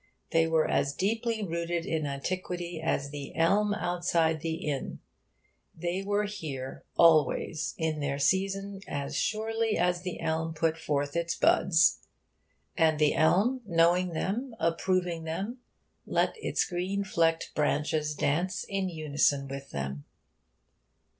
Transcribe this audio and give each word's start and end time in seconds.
They 0.31 0.47
were 0.47 0.67
as 0.67 0.95
deeply 0.95 1.45
rooted 1.45 1.85
in 1.85 2.07
antiquity 2.07 2.81
as 2.83 3.11
the 3.11 3.35
elm 3.35 3.71
outside 3.75 4.39
the 4.39 4.55
inn. 4.65 4.97
They 5.75 6.01
were 6.01 6.23
here 6.23 6.83
always 6.95 7.75
in 7.77 7.99
their 7.99 8.17
season 8.17 8.81
as 8.87 9.15
surely 9.15 9.77
as 9.77 10.01
the 10.01 10.19
elm 10.19 10.55
put 10.55 10.75
forth 10.79 11.15
its 11.15 11.35
buds. 11.35 11.99
And 12.75 12.97
the 12.97 13.13
elm, 13.13 13.61
knowing 13.67 14.13
them, 14.13 14.55
approving 14.59 15.23
them, 15.25 15.59
let 16.07 16.33
its 16.37 16.65
green 16.65 17.03
flecked 17.03 17.51
branches 17.53 18.15
dance 18.15 18.65
in 18.67 18.89
unison 18.89 19.47
with 19.47 19.69
them. 19.69 20.05